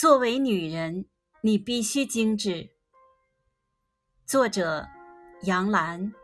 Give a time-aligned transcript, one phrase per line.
[0.00, 1.04] 作为女人，
[1.42, 2.70] 你必须精致。
[4.24, 4.88] 作者：
[5.42, 6.14] 杨澜。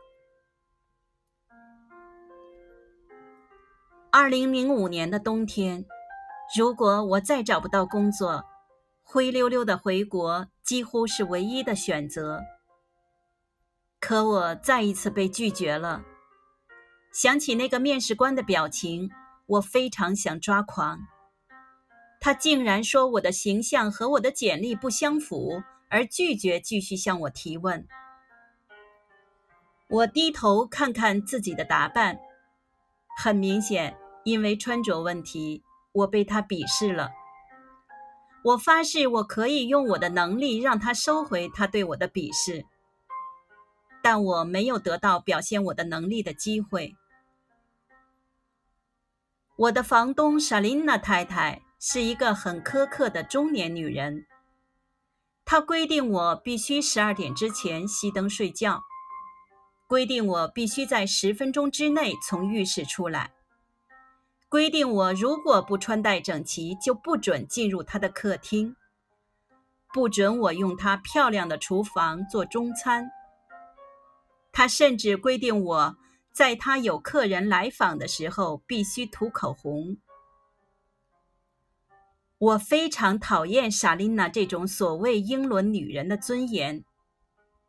[4.11, 5.84] 二零零五年的冬天，
[6.57, 8.46] 如果我再找不到工作，
[9.02, 12.43] 灰溜溜的回国几乎是唯一的选择。
[14.00, 16.02] 可我再一次被拒绝了。
[17.12, 19.11] 想起那个面试官的表情，
[19.45, 20.98] 我非常想抓狂。
[22.27, 27.87] 他竟然说我的形象和我的简历不相符，而拒绝继续向我提问。
[29.87, 32.18] 我低头看看自己的打扮，
[33.16, 37.12] 很明显，因为穿着问题，我被他鄙视了。
[38.43, 42.66] 我发誓，我可以用我的能力让他收回他对我的鄙视，
[44.02, 46.96] 但我没有得到表现我的能力的机会。
[49.54, 54.27] 我的房东莎琳娜太太是一个很苛刻的中年女人。
[55.45, 58.83] 她规定我必须十二点之前熄灯睡觉，
[59.87, 63.33] 规定我必须在十分钟之内从浴室出来，
[64.49, 68.75] 规定我如果不穿戴整齐就不准进入她的客厅，
[69.94, 73.11] 不准我用她漂亮的厨房做中餐。
[74.50, 75.97] 她甚至规定我。
[76.33, 79.97] 在他有客人来访的时候，必须涂口红。
[82.38, 86.84] 我非常讨厌莎琳娜这种所谓英伦女人的尊严，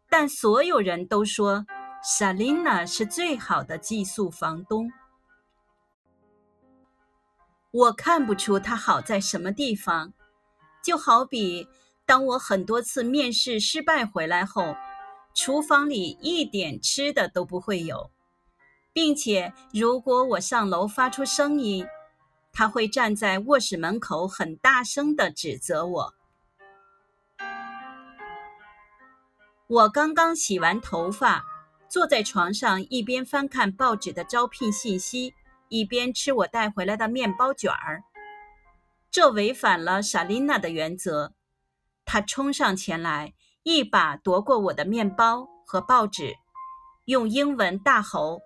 [0.10, 1.66] 但所有人都说
[2.04, 4.92] 莎琳娜是最好的寄宿房东。
[7.72, 10.12] 我看不出她好在什么地方，
[10.84, 11.70] 就好比
[12.06, 14.76] 当我很多次面试失败回来后，
[15.34, 18.12] 厨房里一点吃的都不会有。
[18.92, 21.86] 并且，如果我上楼发出声音，
[22.60, 26.14] 他会站在卧室门口很大声地指责我。
[29.68, 31.46] 我刚刚洗完头发，
[31.88, 35.36] 坐在床上，一边翻看报纸的招聘信息，
[35.70, 38.02] 一边吃我带回来的面包卷儿。
[39.12, 41.34] 这违反了莎琳娜的原则。
[42.06, 46.34] 她冲上前来，一把夺过我的面包和报纸，
[47.06, 48.42] 用英文大吼。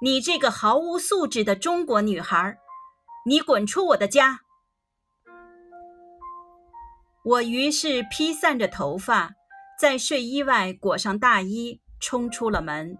[0.00, 2.56] 你这个毫无素质的中国女孩，
[3.26, 4.38] 你滚出我的家！
[7.22, 9.34] 我于是披散着头发，
[9.78, 12.96] 在睡衣外裹上大衣，冲出了门。